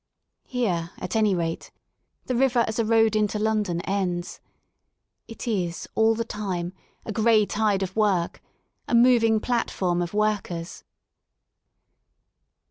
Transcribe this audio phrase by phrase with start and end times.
[0.47, 1.69] Here at any rate
[2.25, 4.39] the river as a road into London ends.
[5.27, 6.73] It is all the time
[7.05, 8.41] a gray tide of work,
[8.87, 10.83] a moving platform of workers.